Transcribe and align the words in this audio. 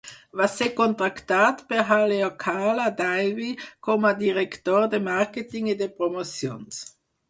Va 0.39 0.45
ser 0.53 0.69
contractat 0.79 1.61
per 1.73 1.83
Haleakala 1.97 2.89
Dairy 3.03 3.53
com 3.91 4.11
a 4.13 4.17
director 4.27 4.93
de 4.97 5.05
màrqueting 5.13 5.75
i 5.77 5.81
de 5.87 5.95
promocions. 6.03 6.87